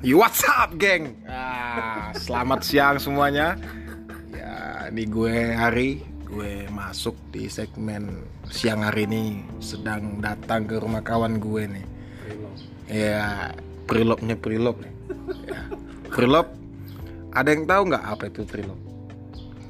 Yo, 0.00 0.16
what's 0.16 0.40
up, 0.48 0.80
geng? 0.80 1.12
Ah, 1.28 2.08
selamat 2.24 2.64
siang 2.64 2.96
semuanya. 2.96 3.60
Ya, 4.32 4.88
ini 4.88 5.04
gue 5.04 5.52
Hari. 5.52 6.00
Gue 6.24 6.64
masuk 6.72 7.12
di 7.28 7.52
segmen 7.52 8.24
siang 8.48 8.80
hari 8.80 9.04
ini 9.04 9.44
sedang 9.60 10.24
datang 10.24 10.64
ke 10.64 10.80
rumah 10.80 11.04
kawan 11.04 11.36
gue 11.36 11.68
nih. 11.68 11.86
Ya, 12.88 13.52
prilopnya 13.84 14.40
prilop 14.40 14.80
nih. 14.80 14.94
Ya, 15.52 15.68
prilop. 16.08 16.48
Ada 17.36 17.48
yang 17.52 17.68
tahu 17.68 17.82
nggak 17.92 18.04
apa 18.08 18.24
itu 18.32 18.40
prilop? 18.48 18.80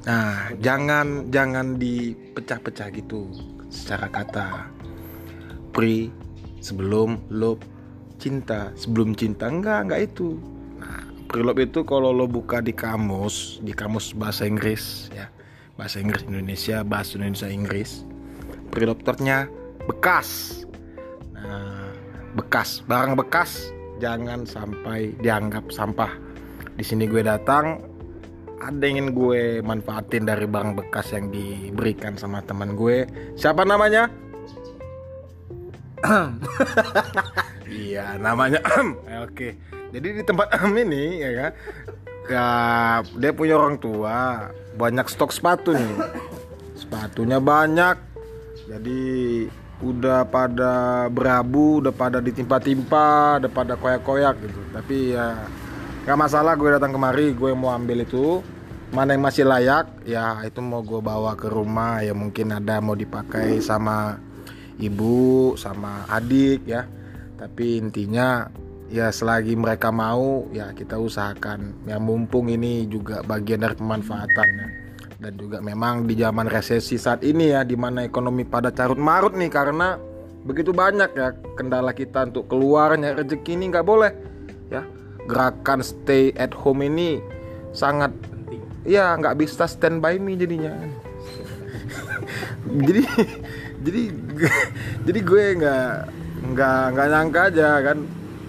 Nah, 0.07 0.47
jangan 0.63 1.27
jangan 1.27 1.75
dipecah-pecah 1.75 2.87
gitu 2.95 3.27
secara 3.67 4.07
kata. 4.07 4.71
Pri 5.75 6.07
sebelum 6.63 7.19
lop 7.27 7.59
cinta. 8.21 8.69
Sebelum 8.77 9.17
cinta 9.17 9.49
enggak 9.49 9.89
enggak 9.89 10.13
itu. 10.13 10.37
Nah 10.77 11.01
prelob 11.25 11.57
itu 11.57 11.81
kalau 11.81 12.13
lo 12.13 12.29
buka 12.29 12.61
di 12.61 12.69
kamus 12.69 13.57
di 13.65 13.73
kamus 13.73 14.13
bahasa 14.13 14.45
Inggris 14.45 15.09
ya. 15.09 15.25
Bahasa 15.73 15.97
Inggris 15.97 16.21
Indonesia 16.29 16.85
bahasa 16.85 17.17
Indonesia 17.17 17.49
Inggris. 17.49 18.05
Prelob 18.69 19.01
ternya 19.01 19.49
bekas. 19.89 20.61
Nah 21.33 21.89
bekas 22.37 22.85
barang 22.85 23.17
bekas. 23.17 23.73
Jangan 23.97 24.45
sampai 24.45 25.17
dianggap 25.21 25.73
sampah. 25.73 26.13
Di 26.77 26.81
sini 26.85 27.05
gue 27.05 27.21
datang 27.21 27.81
ada 28.61 28.85
yang 28.85 29.09
ingin 29.09 29.17
gue 29.17 29.41
manfaatin 29.65 30.29
dari 30.29 30.45
barang 30.45 30.77
bekas 30.77 31.13
yang 31.17 31.33
diberikan 31.33 32.13
sama 32.17 32.45
teman 32.45 32.77
gue. 32.77 33.09
Siapa 33.33 33.65
namanya 33.65 34.09
Iya, 37.71 38.19
namanya 38.19 38.59
Oke. 39.23 39.55
Jadi 39.91 40.07
di 40.19 40.23
tempat 40.27 40.51
ini 40.71 41.19
ya 41.23 41.31
kan, 41.35 41.51
ya 42.27 42.47
dia 43.03 43.31
punya 43.31 43.55
orang 43.59 43.79
tua, 43.79 44.47
banyak 44.75 45.07
stok 45.07 45.31
sepatu 45.31 45.75
nih. 45.75 45.95
Sepatunya 46.75 47.39
banyak. 47.39 47.95
Jadi 48.71 49.01
udah 49.83 50.23
pada 50.27 51.07
berabu, 51.11 51.83
udah 51.83 51.91
pada 51.91 52.23
ditimpa-timpa, 52.23 53.39
udah 53.43 53.51
pada 53.51 53.73
koyak-koyak 53.75 54.35
gitu. 54.43 54.61
Tapi 54.71 55.15
ya 55.15 55.43
nggak 56.07 56.19
masalah 56.19 56.55
gue 56.55 56.71
datang 56.71 56.95
kemari, 56.95 57.35
gue 57.35 57.51
mau 57.51 57.71
ambil 57.75 58.03
itu. 58.03 58.39
Mana 58.91 59.15
yang 59.15 59.23
masih 59.23 59.47
layak, 59.47 60.03
ya 60.03 60.43
itu 60.43 60.59
mau 60.59 60.83
gue 60.83 60.99
bawa 60.99 61.35
ke 61.39 61.47
rumah. 61.47 62.03
Ya 62.03 62.11
mungkin 62.11 62.51
ada 62.51 62.79
mau 62.83 62.95
dipakai 62.95 63.59
sama 63.63 64.19
ibu, 64.79 65.55
sama 65.59 66.07
adik 66.07 66.63
ya 66.67 66.87
tapi 67.41 67.81
intinya 67.81 68.45
ya 68.93 69.09
selagi 69.09 69.57
mereka 69.57 69.89
mau 69.89 70.45
ya 70.53 70.69
kita 70.77 71.01
usahakan. 71.01 71.89
Ya 71.89 71.97
mumpung 71.97 72.53
ini 72.53 72.85
juga 72.85 73.25
bagian 73.25 73.65
dari 73.65 73.73
pemanfaatan 73.73 74.49
ya. 74.61 74.67
Dan 75.17 75.33
juga 75.41 75.57
memang 75.57 76.05
di 76.05 76.13
zaman 76.21 76.45
resesi 76.45 77.01
saat 77.01 77.25
ini 77.25 77.49
ya 77.49 77.65
di 77.65 77.73
mana 77.73 78.05
ekonomi 78.05 78.45
pada 78.45 78.69
carut 78.69 79.01
marut 79.01 79.33
nih 79.33 79.49
karena 79.49 79.97
begitu 80.45 80.69
banyak 80.73 81.13
ya 81.13 81.33
kendala 81.57 81.93
kita 81.93 82.29
untuk 82.29 82.45
keluarnya 82.45 83.17
rezeki 83.17 83.57
ini 83.57 83.73
nggak 83.73 83.87
boleh 83.89 84.13
ya. 84.69 84.85
Gerakan 85.25 85.81
stay 85.81 86.29
at 86.37 86.53
home 86.53 86.85
ini 86.85 87.17
sangat 87.73 88.13
penting. 88.21 88.61
ya 88.85 89.17
nggak 89.17 89.33
bisa 89.41 89.65
stand 89.65 89.97
by 89.97 90.21
me 90.21 90.37
jadinya. 90.37 90.77
Jadi 92.85 93.01
jadi 93.85 94.01
jadi 95.09 95.19
gue 95.25 95.43
nggak 95.57 95.89
nggak 96.51 96.81
nggak 96.95 97.07
nyangka 97.07 97.41
aja 97.51 97.69
kan? 97.81 97.97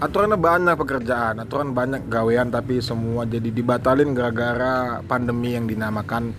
Aturannya 0.03 0.35
banyak 0.35 0.75
pekerjaan 0.75 1.39
aturan 1.39 1.71
banyak 1.71 2.11
gawean 2.11 2.51
tapi 2.51 2.83
semua 2.83 3.23
jadi 3.23 3.47
dibatalin 3.47 4.11
gara-gara 4.11 4.99
pandemi 5.07 5.55
yang 5.55 5.63
dinamakan 5.63 6.35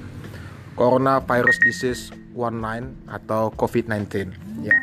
Coronavirus 0.76 1.58
Disease 1.64 2.02
19 2.36 3.08
atau 3.08 3.48
COVID-19 3.54 4.34
ya. 4.60 4.76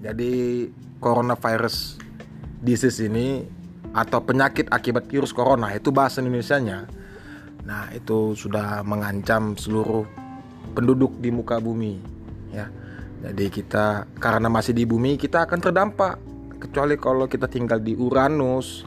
Jadi 0.00 0.66
coronavirus 0.98 2.00
disease 2.64 3.04
ini 3.04 3.44
atau 3.92 4.24
penyakit 4.24 4.72
akibat 4.72 5.06
virus 5.06 5.30
corona 5.30 5.70
itu 5.76 5.92
bahasa 5.92 6.24
Indonesia-nya. 6.24 6.88
Nah 7.68 7.92
itu 7.92 8.32
sudah 8.32 8.80
mengancam 8.80 9.54
seluruh 9.60 10.08
penduduk 10.72 11.20
di 11.20 11.28
muka 11.34 11.58
bumi 11.60 12.00
ya 12.54 12.70
jadi 13.20 13.52
kita 13.52 14.08
karena 14.16 14.48
masih 14.48 14.72
di 14.72 14.88
bumi 14.88 15.20
kita 15.20 15.44
akan 15.44 15.60
terdampak 15.60 16.16
kecuali 16.60 16.96
kalau 17.00 17.28
kita 17.28 17.48
tinggal 17.48 17.80
di 17.80 17.96
Uranus, 17.96 18.84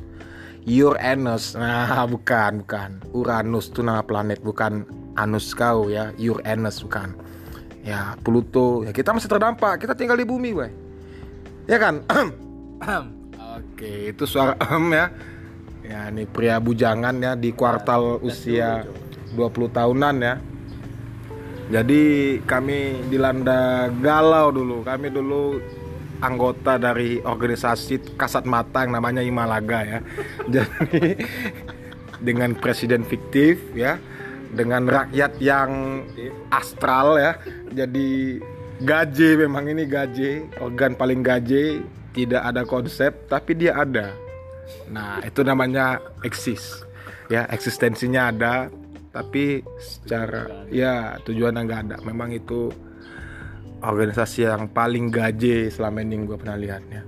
Uranus. 0.66 1.58
Nah, 1.58 2.06
bukan, 2.14 2.66
bukan. 2.66 2.90
Uranus 3.12 3.74
itu 3.74 3.82
nama 3.82 4.06
planet, 4.06 4.40
bukan 4.46 4.86
anus 5.18 5.54
kau 5.54 5.90
ya, 5.90 6.14
Uranus 6.18 6.82
bukan. 6.86 7.18
Ya, 7.84 8.16
Pluto. 8.24 8.88
Ya 8.88 8.96
kita 8.96 9.12
masih 9.12 9.28
terdampak. 9.28 9.84
Kita 9.84 9.92
tinggal 9.92 10.16
di 10.16 10.24
bumi, 10.24 10.56
weh. 10.56 10.72
Ya 11.68 11.78
kan? 11.82 12.08
Oke, 13.60 14.16
itu 14.16 14.24
suara 14.24 14.56
em 14.72 14.88
ya. 14.94 15.06
Ya, 15.84 16.08
ini 16.08 16.24
pria 16.24 16.64
bujangan 16.64 17.20
ya 17.20 17.36
di 17.36 17.52
kuartal 17.52 18.24
usia 18.24 18.88
20 19.36 19.68
tahunan 19.68 20.16
ya. 20.24 20.40
Jadi 21.74 22.38
kami 22.46 23.10
dilanda 23.10 23.90
galau 23.98 24.54
dulu. 24.54 24.86
Kami 24.86 25.10
dulu 25.10 25.58
anggota 26.22 26.78
dari 26.78 27.18
organisasi 27.18 28.14
kasat 28.14 28.46
mata 28.46 28.86
yang 28.86 28.94
namanya 28.94 29.26
Himalaga 29.26 29.82
ya. 29.82 30.00
Jadi 30.54 31.18
dengan 32.22 32.54
presiden 32.54 33.02
fiktif 33.02 33.58
ya, 33.74 33.98
dengan 34.54 34.86
rakyat 34.86 35.42
yang 35.42 36.06
astral 36.54 37.18
ya. 37.18 37.42
Jadi 37.74 38.38
gaje 38.86 39.34
memang 39.34 39.66
ini 39.66 39.90
gaje, 39.90 40.46
organ 40.62 40.94
paling 40.94 41.26
gaje, 41.26 41.82
tidak 42.14 42.54
ada 42.54 42.62
konsep 42.70 43.26
tapi 43.26 43.58
dia 43.58 43.82
ada. 43.82 44.14
Nah, 44.94 45.26
itu 45.26 45.42
namanya 45.42 45.98
eksis. 46.22 46.86
Ya, 47.32 47.50
eksistensinya 47.50 48.30
ada, 48.30 48.70
tapi 49.14 49.62
secara 49.78 50.66
ya 50.74 51.22
tujuannya 51.22 51.62
nggak 51.64 51.82
ada. 51.88 51.98
Memang 52.02 52.34
itu 52.34 52.74
organisasi 53.86 54.50
yang 54.50 54.74
paling 54.74 55.14
gaje 55.14 55.70
selama 55.70 56.02
ini 56.02 56.26
gue 56.26 56.36
pernah 56.36 56.58
lihatnya. 56.58 57.06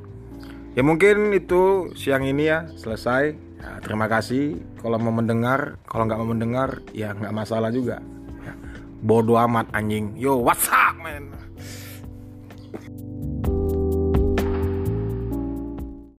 Ya 0.78 0.86
mungkin 0.86 1.34
itu 1.34 1.90
siang 1.98 2.24
ini 2.24 2.46
ya 2.46 2.70
selesai. 2.78 3.34
Ya, 3.58 3.82
terima 3.82 4.06
kasih. 4.06 4.62
Kalau 4.78 5.02
mau 5.02 5.10
mendengar 5.10 5.82
kalau 5.90 6.06
nggak 6.06 6.20
mau 6.22 6.30
mendengar 6.30 6.86
ya 6.94 7.18
nggak 7.18 7.34
masalah 7.34 7.74
juga. 7.74 7.98
Ya. 8.46 8.54
bodoh 9.02 9.42
amat 9.42 9.66
anjing. 9.74 10.14
Yo 10.14 10.38
what's 10.38 10.70
up 10.70 10.94
man 11.02 11.34